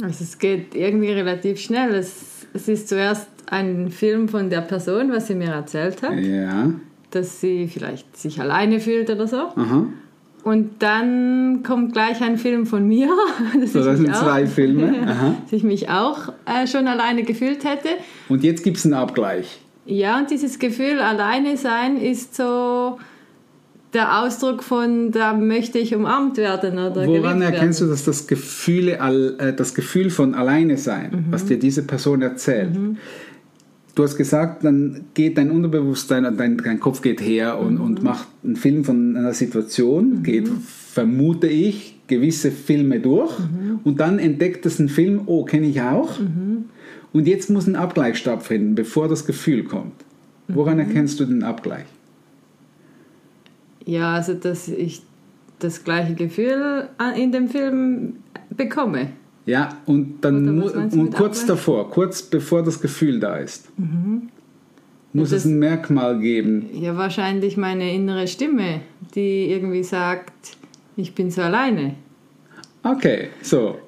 Also 0.00 0.24
es 0.24 0.38
geht 0.38 0.74
irgendwie 0.74 1.10
relativ 1.10 1.60
schnell. 1.60 1.94
Es, 1.94 2.46
es 2.54 2.68
ist 2.68 2.88
zuerst 2.88 3.28
ein 3.46 3.90
Film 3.90 4.28
von 4.28 4.48
der 4.48 4.62
Person, 4.62 5.12
was 5.12 5.26
sie 5.26 5.34
mir 5.34 5.50
erzählt 5.50 6.02
hat. 6.02 6.18
Ja. 6.18 6.70
Dass 7.10 7.40
sie 7.40 7.68
vielleicht 7.68 8.16
sich 8.16 8.40
alleine 8.40 8.80
fühlt 8.80 9.10
oder 9.10 9.26
so. 9.26 9.36
Aha. 9.36 9.86
Und 10.44 10.82
dann 10.82 11.62
kommt 11.62 11.92
gleich 11.92 12.20
ein 12.20 12.36
Film 12.36 12.66
von 12.66 12.88
mir. 12.88 13.08
Dass 13.60 13.74
so, 13.74 13.84
das 13.84 13.98
sind 13.98 14.10
auch, 14.10 14.22
zwei 14.22 14.46
Filme. 14.46 15.02
Aha. 15.06 15.36
dass 15.42 15.52
ich 15.52 15.62
mich 15.62 15.88
auch 15.88 16.32
äh, 16.46 16.66
schon 16.66 16.88
alleine 16.88 17.22
gefühlt 17.22 17.64
hätte. 17.64 17.90
Und 18.28 18.42
jetzt 18.42 18.64
gibt 18.64 18.78
es 18.78 18.84
einen 18.84 18.94
Abgleich. 18.94 19.60
Ja, 19.84 20.18
und 20.18 20.30
dieses 20.30 20.58
Gefühl, 20.58 21.00
alleine 21.00 21.56
sein, 21.56 21.96
ist 21.96 22.34
so 22.34 22.98
der 23.92 24.22
Ausdruck 24.22 24.62
von, 24.62 25.10
da 25.10 25.34
möchte 25.34 25.78
ich 25.78 25.94
umarmt 25.94 26.36
werden 26.38 26.78
oder 26.78 27.06
Woran 27.06 27.42
erkennst 27.42 27.80
werden. 27.80 27.90
du, 27.90 27.94
dass 27.94 28.04
das 28.04 28.26
Gefühl, 28.26 28.88
äh, 28.88 29.52
das 29.54 29.74
Gefühl 29.74 30.10
von 30.10 30.34
alleine 30.34 30.78
sein, 30.78 31.10
mhm. 31.10 31.24
was 31.32 31.44
dir 31.44 31.58
diese 31.58 31.82
Person 31.82 32.22
erzählt, 32.22 32.74
mhm. 32.74 32.96
du 33.94 34.02
hast 34.02 34.16
gesagt, 34.16 34.64
dann 34.64 35.02
geht 35.14 35.36
dein 35.36 35.50
Unterbewusstsein, 35.50 36.24
dein, 36.36 36.56
dein 36.56 36.80
Kopf 36.80 37.02
geht 37.02 37.20
her 37.20 37.58
und, 37.58 37.74
mhm. 37.74 37.80
und 37.80 38.02
macht 38.02 38.28
einen 38.42 38.56
Film 38.56 38.84
von 38.84 39.16
einer 39.16 39.34
Situation, 39.34 40.18
mhm. 40.18 40.22
geht, 40.22 40.48
vermute 40.48 41.48
ich, 41.48 41.98
gewisse 42.06 42.50
Filme 42.50 43.00
durch 43.00 43.38
mhm. 43.38 43.80
und 43.84 44.00
dann 44.00 44.18
entdeckt 44.18 44.64
es 44.66 44.80
einen 44.80 44.88
Film, 44.88 45.22
oh, 45.26 45.44
kenne 45.44 45.66
ich 45.66 45.80
auch. 45.82 46.18
Mhm. 46.18 46.64
Und 47.12 47.26
jetzt 47.28 47.50
muss 47.50 47.66
ein 47.66 47.76
Abgleich 47.76 48.16
stattfinden, 48.16 48.74
bevor 48.74 49.06
das 49.06 49.26
Gefühl 49.26 49.64
kommt. 49.64 49.92
Woran 50.48 50.78
erkennst 50.78 51.20
du 51.20 51.24
den 51.24 51.42
Abgleich? 51.42 51.84
Ja, 53.84 54.14
also 54.14 54.34
dass 54.34 54.68
ich 54.68 55.02
das 55.58 55.84
gleiche 55.84 56.14
Gefühl 56.14 56.88
in 57.16 57.32
dem 57.32 57.48
Film 57.48 58.16
bekomme. 58.50 59.08
Ja, 59.46 59.76
und 59.86 60.20
dann 60.20 60.62
und 60.62 61.12
kurz 61.14 61.42
Abwehr? 61.42 61.56
davor, 61.56 61.90
kurz 61.90 62.22
bevor 62.22 62.62
das 62.62 62.80
Gefühl 62.80 63.18
da 63.18 63.36
ist, 63.36 63.76
mhm. 63.78 64.28
muss 65.12 65.30
das, 65.30 65.40
es 65.40 65.44
ein 65.46 65.58
Merkmal 65.58 66.20
geben. 66.20 66.66
Ja, 66.72 66.96
wahrscheinlich 66.96 67.56
meine 67.56 67.92
innere 67.92 68.28
Stimme, 68.28 68.82
die 69.14 69.50
irgendwie 69.50 69.82
sagt, 69.82 70.56
ich 70.96 71.14
bin 71.14 71.30
so 71.30 71.42
alleine. 71.42 71.94
Okay, 72.84 73.28
so. 73.42 73.78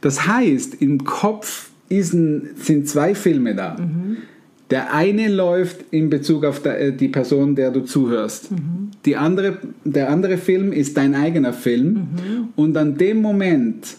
Das 0.00 0.26
heißt, 0.26 0.80
im 0.82 1.04
Kopf 1.04 1.70
ein, 1.88 2.50
sind 2.56 2.88
zwei 2.88 3.14
Filme 3.14 3.54
da. 3.54 3.76
Mhm. 3.78 4.18
Der 4.70 4.94
eine 4.94 5.28
läuft 5.28 5.84
in 5.90 6.10
Bezug 6.10 6.44
auf 6.44 6.64
äh, 6.64 6.92
die 6.92 7.08
Person, 7.08 7.56
der 7.56 7.70
du 7.70 7.80
zuhörst. 7.80 8.52
Mhm. 8.52 8.90
Die 9.04 9.16
andere, 9.16 9.58
der 9.84 10.10
andere 10.10 10.38
Film 10.38 10.72
ist 10.72 10.96
dein 10.96 11.14
eigener 11.14 11.52
Film. 11.52 11.92
Mhm. 11.92 12.48
Und 12.54 12.76
an 12.76 12.96
dem 12.96 13.20
Moment, 13.20 13.96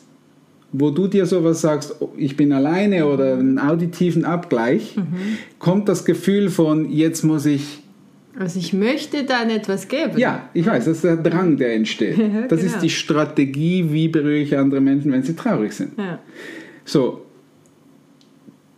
wo 0.71 0.89
du 0.89 1.07
dir 1.07 1.25
sowas 1.25 1.59
sagst, 1.59 1.95
oh, 1.99 2.13
ich 2.15 2.37
bin 2.37 2.53
alleine 2.53 3.03
mhm. 3.03 3.11
oder 3.11 3.33
einen 3.33 3.59
auditiven 3.59 4.23
Abgleich, 4.23 4.95
mhm. 4.95 5.37
kommt 5.59 5.89
das 5.89 6.05
Gefühl 6.05 6.49
von, 6.49 6.89
jetzt 6.89 7.23
muss 7.23 7.45
ich 7.45 7.79
also 8.39 8.59
ich 8.59 8.71
möchte 8.71 9.25
dann 9.25 9.49
etwas 9.49 9.89
geben. 9.89 10.17
Ja, 10.17 10.49
ich 10.53 10.65
weiß, 10.65 10.85
das 10.85 10.97
ist 10.97 11.03
der 11.03 11.17
Drang, 11.17 11.57
der 11.57 11.73
entsteht. 11.73 12.17
ja, 12.17 12.47
das 12.47 12.61
genau. 12.61 12.73
ist 12.73 12.81
die 12.81 12.89
Strategie, 12.89 13.87
wie 13.91 14.07
berühre 14.07 14.37
ich 14.37 14.57
andere 14.57 14.79
Menschen, 14.79 15.11
wenn 15.11 15.21
sie 15.21 15.35
traurig 15.35 15.73
sind. 15.73 15.97
Ja. 15.97 16.19
So, 16.85 17.25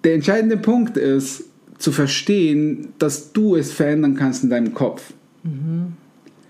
der 0.03 0.15
entscheidende 0.15 0.57
Punkt 0.57 0.97
ist, 0.97 1.45
zu 1.77 1.91
verstehen, 1.91 2.89
dass 2.99 3.33
du 3.33 3.55
es 3.55 3.71
verändern 3.71 4.15
kannst 4.15 4.43
in 4.43 4.49
deinem 4.49 4.73
Kopf. 4.73 5.13
Mhm. 5.43 5.93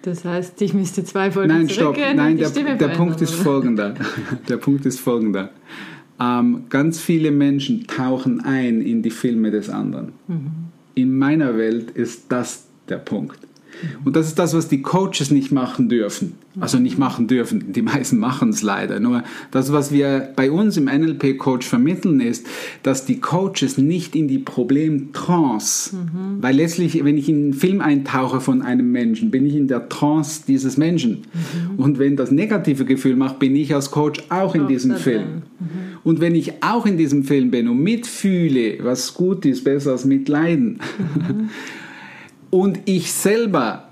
Das 0.03 0.25
heißt, 0.25 0.62
ich 0.62 0.74
müsste 0.74 1.06
zwei 1.06 1.32
Folgen 1.32 1.50
Nein, 1.50 1.70
stopp. 1.70 1.98
Nein, 1.98 2.38
der, 2.38 2.50
der 2.50 2.89
Punkt 2.89 3.22
ist 3.22 3.34
folgender. 3.34 3.94
der 4.50 4.58
Punkt 4.58 4.86
ist 4.86 5.00
folgender. 5.00 5.51
Ähm, 6.20 6.63
ganz 6.70 7.00
viele 7.00 7.32
Menschen 7.32 7.88
tauchen 7.88 8.42
ein 8.42 8.82
in 8.82 9.01
die 9.01 9.10
Filme 9.10 9.50
des 9.50 9.70
anderen. 9.70 10.12
Mhm. 10.27 10.51
In 10.96 11.18
meiner 11.18 11.58
Welt 11.58 11.92
ist 11.92 12.25
das 12.30 12.68
der 12.89 12.98
Punkt. 12.98 13.39
Und 14.06 14.15
das 14.15 14.27
ist 14.27 14.39
das, 14.39 14.53
was 14.53 14.68
die 14.68 14.82
Coaches 14.82 15.32
nicht 15.32 15.51
machen 15.51 15.89
dürfen. 15.89 16.34
Also 16.60 16.77
nicht 16.77 17.00
machen 17.00 17.27
dürfen. 17.27 17.74
Die 17.74 17.82
meisten 17.82 18.20
machen 18.20 18.50
es 18.50 18.62
leider. 18.62 19.00
Nur 19.00 19.24
das, 19.51 19.72
was 19.74 19.92
wir 19.92 20.30
bei 20.36 20.51
uns 20.51 20.77
im 20.77 20.86
NLP-Coach 20.86 21.68
vermitteln, 21.68 22.20
ist, 22.20 22.46
dass 22.84 23.06
die 23.06 23.20
Coaches 23.20 23.77
nicht 23.77 24.15
in 24.15 24.27
die 24.27 24.38
Problemtrance, 24.38 25.96
mhm. 25.96 26.42
weil 26.42 26.56
letztlich, 26.56 27.03
wenn 27.03 27.18
ich 27.18 27.27
in 27.27 27.44
einen 27.44 27.53
Film 27.53 27.82
eintauche 27.82 28.39
von 28.39 28.62
einem 28.62 28.92
Menschen, 28.92 29.32
bin 29.32 29.46
ich 29.46 29.56
in 29.56 29.68
der 29.68 29.89
Trance 29.89 30.44
dieses 30.48 30.77
Menschen. 30.77 31.24
Mhm. 31.34 31.80
Und 31.80 32.00
wenn 32.00 32.15
das 32.15 32.30
negative 32.30 32.86
Gefühl 32.86 33.15
macht, 33.15 33.39
bin 33.39 33.56
ich 33.56 33.74
als 33.74 33.89
Coach 33.89 34.22
auch 34.30 34.53
in 34.53 34.63
auch 34.63 34.68
diesem 34.68 34.96
Film. 34.98 35.24
Mhm. 35.60 35.68
Und 36.03 36.20
wenn 36.22 36.36
ich 36.36 36.62
auch 36.62 36.86
in 36.86 36.98
diesem 36.98 37.24
Film 37.24 37.50
bin 37.50 37.68
und 37.68 37.82
mitfühle, 37.82 38.77
was 38.82 39.13
gut 39.13 39.46
ist, 39.46 39.63
besser 39.63 39.92
als 39.92 40.06
mitleiden, 40.06 40.80
mhm. 41.15 41.50
und 42.53 42.81
ich 42.86 43.12
selber 43.12 43.89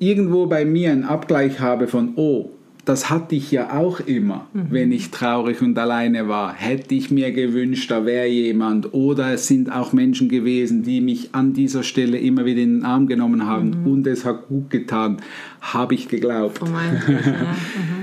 irgendwo 0.00 0.46
bei 0.46 0.64
mir 0.64 0.90
einen 0.90 1.04
Abgleich 1.04 1.60
habe 1.60 1.86
von, 1.86 2.14
oh, 2.16 2.50
das 2.84 3.10
hatte 3.10 3.36
ich 3.36 3.52
ja 3.52 3.78
auch 3.78 4.00
immer, 4.00 4.48
mhm. 4.52 4.66
wenn 4.70 4.90
ich 4.90 5.12
traurig 5.12 5.62
und 5.62 5.78
alleine 5.78 6.26
war. 6.26 6.52
Hätte 6.52 6.96
ich 6.96 7.12
mir 7.12 7.30
gewünscht, 7.30 7.92
da 7.92 8.04
wäre 8.04 8.26
jemand. 8.26 8.92
Oder 8.92 9.34
es 9.34 9.46
sind 9.46 9.70
auch 9.70 9.92
Menschen 9.92 10.28
gewesen, 10.28 10.82
die 10.82 11.00
mich 11.00 11.28
an 11.30 11.52
dieser 11.52 11.84
Stelle 11.84 12.18
immer 12.18 12.44
wieder 12.44 12.62
in 12.62 12.78
den 12.78 12.84
Arm 12.84 13.06
genommen 13.06 13.46
haben 13.46 13.82
mhm. 13.82 13.92
und 13.92 14.06
es 14.08 14.24
hat 14.24 14.48
gut 14.48 14.68
getan, 14.70 15.18
habe 15.60 15.94
ich 15.94 16.08
geglaubt. 16.08 16.60
Oh 16.60 16.66
ja. 16.66 17.14
mhm. 17.14 17.26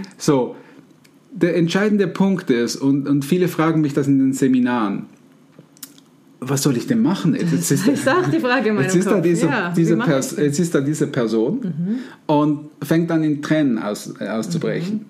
So, 0.18 0.56
der 1.34 1.58
entscheidende 1.58 2.08
Punkt 2.08 2.50
ist, 2.50 2.78
und, 2.78 3.06
und 3.06 3.26
viele 3.26 3.50
fragen 3.50 3.82
mich 3.82 3.94
das 3.94 4.08
in 4.08 4.20
den 4.20 4.32
Seminaren, 4.32 5.08
was 6.42 6.64
soll 6.64 6.78
ich 6.78 6.88
denn 6.88 7.02
machen? 7.02 7.36
Jetzt 7.36 7.72
ist, 7.72 7.88
ist 7.88 8.08
auch 8.08 8.28
die 8.30 8.40
Frage 8.40 8.70
in 8.70 8.76
meinem 8.76 8.86
jetzt 8.86 8.96
ist, 8.96 9.06
Kopf. 9.06 9.16
Da 9.16 9.22
diese, 9.22 9.46
ja, 9.48 9.74
diese 9.76 9.98
jetzt 10.38 10.60
ist 10.60 10.74
da 10.74 10.82
diese 10.82 11.08
Person 11.08 11.60
mhm. 11.62 11.96
und 12.28 12.70
fängt 12.82 13.10
dann 13.10 13.24
in 13.24 13.42
Tränen 13.42 13.78
aus, 13.78 14.14
äh, 14.20 14.28
auszubrechen. 14.28 14.96
Mhm. 14.96 15.06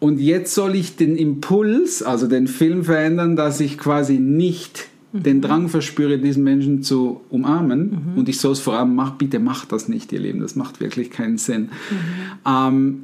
Und 0.00 0.20
jetzt 0.20 0.54
soll 0.54 0.76
ich 0.76 0.96
den 0.96 1.16
Impuls, 1.16 2.02
also 2.02 2.28
den 2.28 2.46
Film 2.46 2.84
verändern, 2.84 3.34
dass 3.34 3.58
ich 3.60 3.78
quasi 3.78 4.18
nicht 4.18 4.88
mhm. 5.12 5.22
den 5.24 5.40
Drang 5.42 5.68
verspüre, 5.68 6.18
diesen 6.18 6.44
Menschen 6.44 6.82
zu 6.82 7.20
umarmen. 7.30 8.12
Mhm. 8.12 8.18
Und 8.18 8.28
ich 8.28 8.38
soll 8.38 8.52
es 8.52 8.60
vor 8.60 8.78
allem 8.78 8.94
machen, 8.94 9.16
bitte 9.18 9.40
macht 9.40 9.72
das 9.72 9.88
nicht, 9.88 10.12
ihr 10.12 10.20
Leben, 10.20 10.40
das 10.40 10.56
macht 10.56 10.80
wirklich 10.80 11.10
keinen 11.10 11.38
Sinn. 11.38 11.62
Mhm. 11.62 11.68
Ähm, 12.46 13.00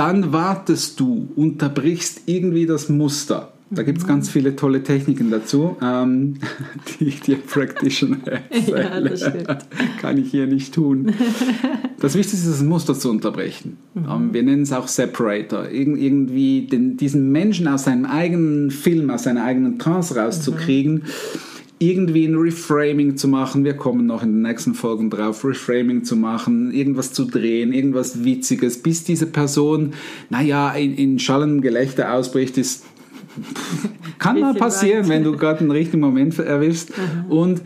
dann 0.00 0.32
wartest 0.32 0.98
du, 0.98 1.28
unterbrichst 1.36 2.22
irgendwie 2.26 2.66
das 2.66 2.88
Muster 2.88 3.52
da 3.72 3.84
gibt 3.84 3.98
es 3.98 4.06
ganz 4.06 4.28
viele 4.28 4.56
tolle 4.56 4.82
Techniken 4.82 5.30
dazu, 5.30 5.76
ähm, 5.80 6.38
die 6.98 7.04
ich 7.04 7.20
dir 7.20 7.36
Practitioner 7.46 8.18
erzähle. 8.50 9.14
Ja, 9.46 9.58
Kann 10.00 10.18
ich 10.18 10.30
hier 10.30 10.48
nicht 10.48 10.74
tun. 10.74 11.14
Das 12.00 12.16
Wichtigste 12.16 12.48
ist, 12.48 12.58
das 12.58 12.64
Muster 12.64 12.94
zu 12.94 13.10
unterbrechen. 13.10 13.76
Mhm. 13.94 14.06
Ähm, 14.10 14.34
wir 14.34 14.42
nennen 14.42 14.62
es 14.62 14.72
auch 14.72 14.88
Separator. 14.88 15.68
Ir 15.68 15.86
irgendwie 15.96 16.66
den, 16.66 16.96
diesen 16.96 17.30
Menschen 17.30 17.68
aus 17.68 17.84
seinem 17.84 18.06
eigenen 18.06 18.72
Film, 18.72 19.08
aus 19.08 19.22
seiner 19.22 19.44
eigenen 19.44 19.78
Trance 19.78 20.16
rauszukriegen. 20.16 20.94
Mhm. 20.94 21.02
Irgendwie 21.82 22.26
ein 22.26 22.36
Reframing 22.36 23.16
zu 23.16 23.26
machen, 23.26 23.64
wir 23.64 23.74
kommen 23.74 24.06
noch 24.06 24.22
in 24.22 24.34
den 24.34 24.42
nächsten 24.42 24.74
Folgen 24.74 25.08
drauf, 25.08 25.44
Reframing 25.44 26.04
zu 26.04 26.14
machen, 26.14 26.72
irgendwas 26.72 27.12
zu 27.12 27.24
drehen, 27.24 27.72
irgendwas 27.72 28.22
Witziges, 28.22 28.82
bis 28.82 29.02
diese 29.04 29.26
Person, 29.26 29.94
naja, 30.28 30.72
in, 30.72 30.94
in 30.94 31.18
schallendem 31.18 31.62
Gelächter 31.62 32.12
ausbricht, 32.12 32.58
ist 32.58 32.84
kann 34.18 34.40
mal 34.40 34.54
passieren, 34.54 35.08
wenn 35.08 35.24
du 35.24 35.36
gerade 35.36 35.60
einen 35.60 35.70
richtigen 35.70 36.00
Moment 36.00 36.38
erwischst. 36.38 36.90
Mhm. 36.90 37.30
Und 37.30 37.62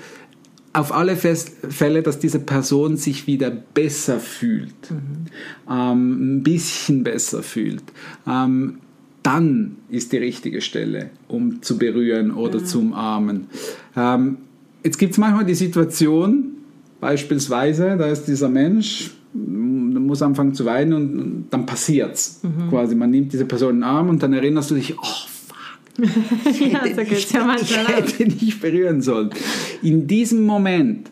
auf 0.73 0.93
alle 0.93 1.17
Fälle, 1.17 2.03
dass 2.03 2.19
diese 2.19 2.41
Person 2.41 2.97
sich 2.97 3.27
wieder 3.27 3.51
besser 3.51 4.19
fühlt, 4.19 4.91
mhm. 4.91 5.27
ähm, 5.71 6.37
ein 6.37 6.43
bisschen 6.43 7.05
besser 7.05 7.43
fühlt. 7.43 7.85
Ähm, 8.27 8.79
dann 9.25 9.79
ist 9.89 10.13
die 10.13 10.19
richtige 10.19 10.61
Stelle, 10.61 11.11
um 11.27 11.63
zu 11.63 11.79
berühren 11.79 12.31
oder 12.31 12.61
mhm. 12.61 12.65
zu 12.65 12.81
umarmen. 12.81 13.47
Ähm, 13.97 14.37
jetzt 14.85 14.99
gibt 14.99 15.13
es 15.13 15.19
manchmal 15.19 15.45
die 15.45 15.55
Situation, 15.55 16.53
beispielsweise, 17.01 17.97
da 17.99 18.07
ist 18.07 18.27
dieser 18.27 18.49
Mensch, 18.49 19.11
muss 19.33 20.23
anfangen 20.23 20.55
zu 20.55 20.65
weinen 20.65 20.93
und, 20.93 21.47
dann 21.51 21.67
passiert 21.67 22.15
es. 22.15 22.41
Mhm. 22.43 22.69
Quasi, 22.69 22.95
man 22.95 23.11
nimmt 23.11 23.33
diese 23.33 23.47
Person 23.47 23.71
in 23.71 23.77
den 23.79 23.85
Arm 23.85 24.09
und 24.11 24.23
dann 24.23 24.33
erinnerst 24.33 24.71
du 24.71 24.75
dich, 24.77 24.95
oh 24.97 25.29
ich 25.99 26.61
hätte, 26.75 26.89
ja, 26.89 26.95
so 26.95 27.01
ich, 27.01 27.31
ja 27.31 27.57
ich 27.63 27.77
hätte 27.77 28.25
nicht 28.25 28.61
berühren 28.61 29.01
sollen. 29.01 29.31
In 29.83 30.07
diesem 30.07 30.45
Moment 30.45 31.11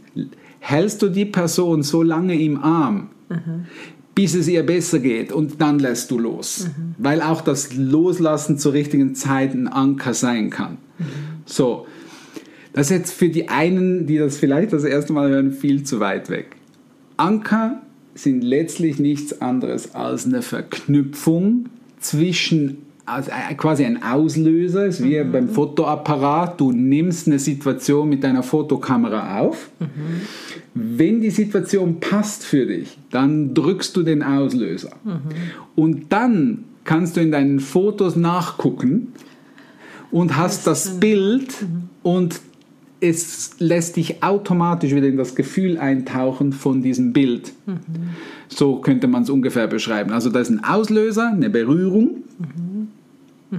hältst 0.59 1.03
du 1.03 1.09
die 1.09 1.25
Person 1.25 1.83
so 1.83 2.03
lange 2.03 2.41
im 2.41 2.63
Arm, 2.63 3.11
mhm. 3.29 3.67
Bis 4.15 4.35
es 4.35 4.49
ihr 4.49 4.65
besser 4.65 4.99
geht 4.99 5.33
und 5.33 5.61
dann 5.61 5.79
lässt 5.79 6.11
du 6.11 6.19
los. 6.19 6.69
Mhm. 6.69 6.95
Weil 6.99 7.23
auch 7.23 7.41
das 7.41 7.75
Loslassen 7.75 8.59
zur 8.59 8.73
richtigen 8.73 9.15
Zeit 9.15 9.55
ein 9.55 9.69
Anker 9.69 10.15
sein 10.15 10.51
kann. 10.51 10.79
Mhm. 10.99 11.05
So, 11.47 11.87
das 12.73 12.91
ist 12.91 12.97
jetzt 12.97 13.13
für 13.13 13.29
die 13.29 13.49
einen, 13.49 14.07
die 14.07 14.19
das 14.19 14.37
vielleicht 14.37 14.73
das 14.73 14.85
erste 14.85 15.13
Mal 15.13 15.31
hören, 15.31 15.53
viel 15.53 15.85
zu 15.85 16.01
weit 16.01 16.31
weg. 16.31 16.57
Anker 17.17 17.83
sind 18.15 18.43
letztlich 18.43 18.99
nichts 18.99 19.41
anderes 19.41 19.95
als 19.95 20.27
eine 20.27 20.43
Verknüpfung 20.43 21.67
zwischen 21.99 22.79
also 23.05 23.31
quasi 23.57 23.85
ein 23.85 24.03
Auslöser, 24.03 24.87
ist 24.87 25.03
wie 25.03 25.23
mhm. 25.23 25.33
beim 25.33 25.49
Fotoapparat. 25.49 26.61
Du 26.61 26.73
nimmst 26.73 27.27
eine 27.27 27.39
Situation 27.39 28.09
mit 28.09 28.23
deiner 28.23 28.43
Fotokamera 28.43 29.41
auf. 29.41 29.71
Mhm. 29.81 29.87
Wenn 30.75 31.21
die 31.21 31.31
Situation 31.31 32.01
passt 32.01 32.45
für 32.45 32.67
dich, 32.67 32.97
dann 33.11 33.55
drückst 33.55 33.97
du 33.97 34.03
den 34.03 34.23
Auslöser. 34.23 34.93
Mhm. 35.05 35.21
Und 35.75 36.13
dann 36.13 36.65
kannst 36.85 37.17
du 37.17 37.21
in 37.21 37.33
deinen 37.33 37.61
Fotos 37.61 38.17
nachgucken 38.17 39.13
und 40.11 40.37
hast 40.37 40.67
das, 40.67 40.85
das 40.85 41.01
Bild 41.01 41.63
mhm. 41.63 41.89
und 42.03 42.41
es 43.03 43.57
lässt 43.59 43.97
dich 43.97 44.23
automatisch 44.23 44.95
wieder 44.95 45.09
in 45.09 45.17
das 45.17 45.35
Gefühl 45.35 45.77
eintauchen 45.77 46.53
von 46.53 46.83
diesem 46.83 47.13
Bild. 47.13 47.53
Mhm. 47.67 47.77
So 48.49 48.77
könnte 48.77 49.09
man 49.09 49.25
es 49.25 49.31
ungefähr 49.31 49.67
beschreiben. 49.67 50.13
Also 50.13 50.31
da 50.31 50.39
ist 50.39 50.51
ein 50.51 50.63
Auslöser, 50.63 51.33
eine 51.33 51.51
Berührung. 51.51 52.19
Mhm 52.43 52.89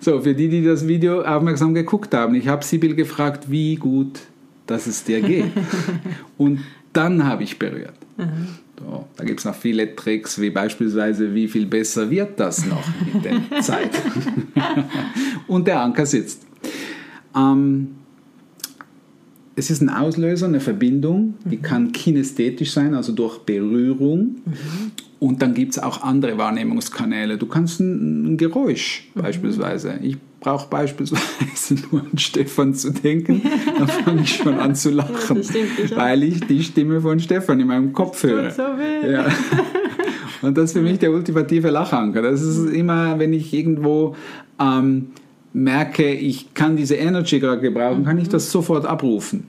so, 0.00 0.22
für 0.22 0.34
die, 0.34 0.48
die 0.48 0.64
das 0.64 0.88
Video 0.88 1.20
aufmerksam 1.20 1.74
geguckt 1.74 2.14
haben, 2.14 2.34
ich 2.34 2.48
habe 2.48 2.64
Sibyl 2.64 2.94
gefragt, 2.94 3.50
wie 3.50 3.76
gut 3.76 4.20
dass 4.66 4.86
es 4.86 5.04
dir 5.04 5.20
geht. 5.20 5.52
Und 6.38 6.60
dann 6.94 7.24
habe 7.24 7.42
ich 7.42 7.58
berührt. 7.58 7.92
So, 8.78 9.04
da 9.16 9.24
gibt 9.24 9.40
es 9.40 9.44
noch 9.44 9.54
viele 9.54 9.94
Tricks, 9.94 10.40
wie 10.40 10.48
beispielsweise, 10.48 11.34
wie 11.34 11.48
viel 11.48 11.66
besser 11.66 12.08
wird 12.08 12.40
das 12.40 12.64
noch 12.64 12.82
mit 13.12 13.22
der 13.24 13.42
Zeit. 13.60 13.90
Und 15.46 15.66
der 15.66 15.80
Anker 15.80 16.06
sitzt. 16.06 16.46
Ähm, 17.36 17.96
es 19.54 19.70
ist 19.70 19.82
ein 19.82 19.90
Auslöser, 19.90 20.46
eine 20.46 20.60
Verbindung, 20.60 21.34
die 21.44 21.58
mhm. 21.58 21.62
kann 21.62 21.92
kinästhetisch 21.92 22.72
sein, 22.72 22.94
also 22.94 23.12
durch 23.12 23.40
Berührung. 23.40 24.36
Mhm. 24.46 24.92
Und 25.24 25.40
dann 25.40 25.54
gibt 25.54 25.72
es 25.72 25.82
auch 25.82 26.02
andere 26.02 26.36
Wahrnehmungskanäle. 26.36 27.38
Du 27.38 27.46
kannst 27.46 27.80
ein, 27.80 28.34
ein 28.34 28.36
Geräusch 28.36 29.08
mhm. 29.14 29.22
beispielsweise. 29.22 29.98
Ich 30.02 30.18
brauche 30.38 30.68
beispielsweise 30.68 31.76
nur 31.90 32.02
an 32.02 32.18
Stefan 32.18 32.74
zu 32.74 32.90
denken, 32.90 33.40
dann 33.78 33.88
fange 33.88 34.20
ich 34.20 34.36
schon 34.36 34.58
an 34.58 34.74
zu 34.74 34.90
lachen, 34.94 35.40
ja, 35.40 35.96
weil 35.96 36.24
ich 36.24 36.46
die 36.46 36.62
Stimme 36.62 37.00
von 37.00 37.18
Stefan 37.20 37.58
in 37.58 37.68
meinem 37.68 37.94
Kopf 37.94 38.22
höre. 38.22 38.50
So 38.50 38.62
ja. 38.62 39.26
Und 40.42 40.58
das 40.58 40.64
ist 40.64 40.72
für 40.74 40.82
mich 40.82 40.98
der 40.98 41.10
ultimative 41.10 41.70
Lachanker. 41.70 42.20
Das 42.20 42.42
ist 42.42 42.58
mhm. 42.58 42.74
immer, 42.74 43.18
wenn 43.18 43.32
ich 43.32 43.54
irgendwo 43.54 44.14
ähm, 44.60 45.06
merke, 45.54 46.12
ich 46.12 46.52
kann 46.52 46.76
diese 46.76 46.96
Energy 46.96 47.40
gerade 47.40 47.62
gebrauchen, 47.62 48.04
kann 48.04 48.18
ich 48.18 48.26
mhm. 48.26 48.32
das 48.32 48.52
sofort 48.52 48.84
abrufen. 48.84 49.44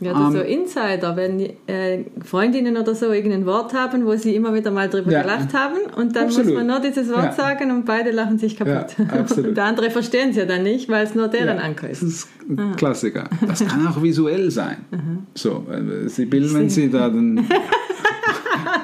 Ja, 0.00 0.12
das 0.12 0.22
um, 0.22 0.32
so 0.32 0.42
ähm, 0.42 0.60
Insider, 0.60 1.16
wenn 1.16 1.40
äh, 1.66 2.04
Freundinnen 2.24 2.76
oder 2.76 2.94
so 2.94 3.12
irgendein 3.12 3.46
Wort 3.46 3.74
haben, 3.74 4.06
wo 4.06 4.14
sie 4.14 4.36
immer 4.36 4.54
wieder 4.54 4.70
mal 4.70 4.88
drüber 4.88 5.10
ja, 5.10 5.22
gelacht 5.22 5.52
haben 5.54 5.78
und 5.96 6.14
dann 6.14 6.26
absolut. 6.26 6.46
muss 6.46 6.54
man 6.54 6.66
nur 6.68 6.80
dieses 6.80 7.08
Wort 7.08 7.24
ja. 7.24 7.32
sagen 7.32 7.70
und 7.72 7.84
beide 7.84 8.12
lachen 8.12 8.38
sich 8.38 8.56
kaputt. 8.56 8.94
Ja, 8.98 9.26
und 9.44 9.56
der 9.56 9.64
andere 9.64 9.90
verstehen 9.90 10.30
es 10.30 10.36
ja 10.36 10.44
dann 10.44 10.62
nicht, 10.62 10.88
weil 10.88 11.04
es 11.04 11.14
nur 11.14 11.28
deren 11.28 11.58
Anker 11.58 11.90
ist. 11.90 12.02
Das 12.02 12.08
ist 12.10 12.28
ein 12.48 12.58
Aha. 12.58 12.74
Klassiker. 12.76 13.28
Das 13.46 13.66
kann 13.66 13.86
auch 13.88 14.00
visuell 14.00 14.50
sein. 14.50 14.78
Aha. 14.92 15.00
So, 15.34 15.66
äh, 15.70 16.08
Sie 16.08 16.26
bilden, 16.26 16.54
wenn 16.54 16.70
Sie 16.70 16.88
da 16.88 17.08
den 17.08 17.38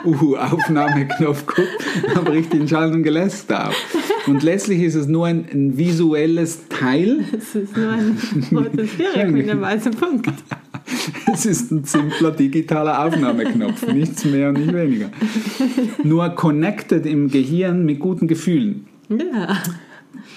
uh, 0.05 0.37
Aufnahmeknopf 0.37 1.47
guckt, 1.47 1.87
dann 2.13 2.25
bricht 2.25 2.53
den 2.53 2.67
Schall 2.67 2.93
und 2.93 3.03
Geläster 3.03 3.69
auf. 3.69 3.75
Und 4.27 4.43
letztlich 4.43 4.83
ist 4.83 4.95
es 4.95 5.07
nur 5.07 5.27
ein, 5.27 5.47
ein 5.53 5.77
visuelles 5.77 6.69
Teil. 6.69 7.25
Es 7.37 7.55
ist 7.55 7.77
nur 7.77 7.91
ein 7.91 8.19
rotes 8.53 8.91
Viereck 8.91 9.31
mit 9.31 9.49
einem 9.49 9.61
weißen 9.61 9.93
Punkt. 9.93 10.29
Es 11.33 11.47
ist 11.47 11.71
ein 11.71 11.85
simpler 11.85 12.31
digitaler 12.31 13.05
Aufnahmeknopf, 13.05 13.87
nichts 13.93 14.25
mehr 14.25 14.51
und 14.51 14.61
nicht 14.61 14.73
weniger. 14.73 15.11
Nur 16.03 16.29
connected 16.31 17.07
im 17.07 17.29
Gehirn 17.29 17.85
mit 17.85 18.01
guten 18.01 18.29
Gefühlen. 18.29 18.87
Ja. 19.09 19.59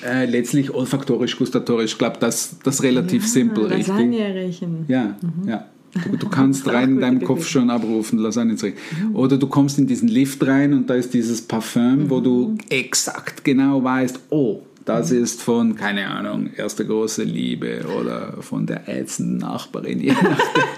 Äh, 0.03 0.25
letztlich 0.25 0.73
olfaktorisch, 0.73 1.37
gustatorisch, 1.37 1.93
ich 1.93 1.97
glaube, 1.97 2.17
das, 2.19 2.57
das 2.63 2.83
relativ 2.83 3.23
ja, 3.23 3.29
simpel, 3.29 3.69
Lasagne 3.69 4.17
richtig? 4.17 4.35
riechen. 4.35 4.85
Ja, 4.87 5.15
mhm. 5.21 5.47
ja. 5.47 5.65
Du, 6.03 6.17
du 6.17 6.29
kannst 6.29 6.67
rein 6.71 6.91
in 6.91 6.99
deinem 6.99 7.23
Kopf 7.23 7.47
schon 7.47 7.69
abrufen, 7.69 8.19
Lasagne 8.19 8.55
zu 8.55 8.67
riechen. 8.67 8.77
Mhm. 9.09 9.15
Oder 9.15 9.37
du 9.37 9.47
kommst 9.47 9.79
in 9.79 9.87
diesen 9.87 10.07
Lift 10.07 10.45
rein 10.45 10.73
und 10.73 10.89
da 10.89 10.95
ist 10.95 11.13
dieses 11.13 11.41
Parfüm, 11.41 12.03
mhm. 12.03 12.09
wo 12.09 12.19
du 12.19 12.57
exakt 12.69 13.43
genau 13.43 13.83
weißt, 13.83 14.19
oh, 14.29 14.61
das 14.88 15.12
ist 15.12 15.41
von, 15.41 15.75
keine 15.75 16.08
Ahnung, 16.08 16.50
erste 16.56 16.86
große 16.86 17.24
Liebe 17.24 17.82
oder 18.00 18.38
von 18.39 18.65
der 18.65 18.88
ätzenden 18.88 19.39
Nachbarin. 19.39 20.00
Je 20.00 20.13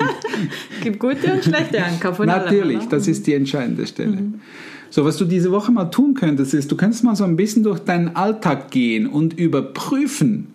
Gibt 0.83 0.99
gute 0.99 1.31
und 1.31 1.43
schlechte 1.43 1.83
Anker 1.83 2.15
von 2.15 2.25
Natürlich, 2.25 2.87
das 2.87 3.07
ist 3.07 3.27
die 3.27 3.35
entscheidende 3.35 3.85
Stelle. 3.85 4.17
Mhm. 4.17 4.41
So, 4.89 5.05
was 5.05 5.17
du 5.17 5.25
diese 5.25 5.51
Woche 5.51 5.71
mal 5.71 5.85
tun 5.85 6.15
könntest, 6.15 6.55
ist, 6.55 6.71
du 6.71 6.75
könntest 6.75 7.03
mal 7.03 7.15
so 7.15 7.23
ein 7.23 7.35
bisschen 7.35 7.61
durch 7.61 7.77
deinen 7.81 8.15
Alltag 8.15 8.71
gehen 8.71 9.05
und 9.05 9.37
überprüfen, 9.37 10.47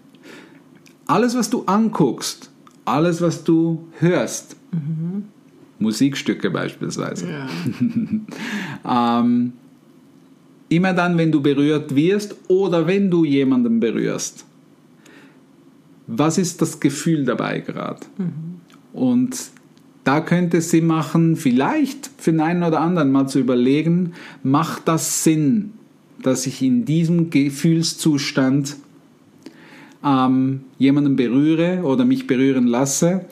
alles, 1.06 1.36
was 1.36 1.48
du 1.48 1.62
anguckst, 1.66 2.50
alles, 2.84 3.20
was 3.20 3.44
du 3.44 3.86
hörst, 4.00 4.56
mhm. 4.72 5.26
Musikstücke 5.78 6.50
beispielsweise, 6.50 7.28
ja. 7.30 9.20
ähm, 9.20 9.52
immer 10.68 10.92
dann, 10.92 11.18
wenn 11.18 11.32
du 11.32 11.40
berührt 11.40 11.94
wirst 11.94 12.36
oder 12.48 12.86
wenn 12.86 13.10
du 13.10 13.24
jemanden 13.24 13.80
berührst, 13.80 14.44
was 16.06 16.38
ist 16.38 16.60
das 16.60 16.80
Gefühl 16.80 17.24
dabei 17.24 17.60
gerade? 17.60 18.00
Mhm. 18.18 18.60
Und 18.92 19.36
da 20.04 20.20
könnte 20.20 20.58
es 20.58 20.70
Sinn 20.70 20.86
machen, 20.86 21.36
vielleicht 21.36 22.10
für 22.18 22.30
den 22.30 22.40
einen 22.40 22.62
oder 22.62 22.80
anderen 22.80 23.10
mal 23.10 23.26
zu 23.26 23.38
überlegen, 23.38 24.12
macht 24.42 24.86
das 24.86 25.24
Sinn, 25.24 25.72
dass 26.22 26.46
ich 26.46 26.62
in 26.62 26.84
diesem 26.84 27.30
Gefühlszustand 27.30 28.76
ähm, 30.04 30.60
jemanden 30.78 31.16
berühre 31.16 31.82
oder 31.82 32.04
mich 32.04 32.26
berühren 32.26 32.66
lasse 32.66 33.24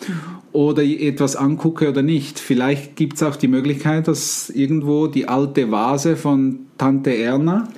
oder 0.52 0.82
etwas 0.82 1.36
angucke 1.36 1.88
oder 1.88 2.02
nicht. 2.02 2.38
Vielleicht 2.38 2.96
gibt 2.96 3.16
es 3.16 3.22
auch 3.22 3.36
die 3.36 3.48
Möglichkeit, 3.48 4.08
dass 4.08 4.50
irgendwo 4.50 5.06
die 5.06 5.28
alte 5.28 5.70
Vase 5.70 6.16
von 6.16 6.60
Tante 6.78 7.16
Erna, 7.16 7.68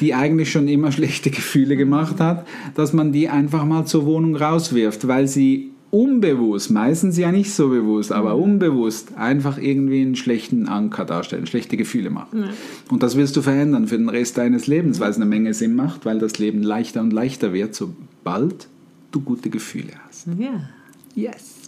die 0.00 0.14
eigentlich 0.14 0.50
schon 0.50 0.68
immer 0.68 0.92
schlechte 0.92 1.30
Gefühle 1.30 1.76
gemacht 1.76 2.20
hat, 2.20 2.46
dass 2.74 2.92
man 2.92 3.12
die 3.12 3.28
einfach 3.28 3.64
mal 3.64 3.86
zur 3.86 4.04
Wohnung 4.04 4.36
rauswirft, 4.36 5.08
weil 5.08 5.26
sie 5.26 5.70
unbewusst, 5.90 6.70
meistens 6.70 7.16
ja 7.16 7.32
nicht 7.32 7.54
so 7.54 7.68
bewusst, 7.70 8.12
aber 8.12 8.36
mhm. 8.36 8.42
unbewusst 8.42 9.16
einfach 9.16 9.56
irgendwie 9.56 10.02
einen 10.02 10.16
schlechten 10.16 10.68
Anker 10.68 11.06
darstellen, 11.06 11.46
schlechte 11.46 11.78
Gefühle 11.78 12.10
machen. 12.10 12.42
Ja. 12.42 12.48
Und 12.90 13.02
das 13.02 13.16
wirst 13.16 13.36
du 13.36 13.42
verändern 13.42 13.86
für 13.86 13.96
den 13.96 14.10
Rest 14.10 14.36
deines 14.36 14.66
Lebens, 14.66 15.00
weil 15.00 15.10
es 15.10 15.16
eine 15.16 15.24
Menge 15.24 15.54
Sinn 15.54 15.74
macht, 15.74 16.04
weil 16.04 16.18
das 16.18 16.38
Leben 16.38 16.62
leichter 16.62 17.00
und 17.00 17.12
leichter 17.12 17.54
wird, 17.54 17.74
sobald 17.74 18.68
du 19.12 19.20
gute 19.20 19.48
Gefühle 19.48 19.92
hast. 20.06 20.26
Ja. 20.38 20.68
Yes. 21.14 21.65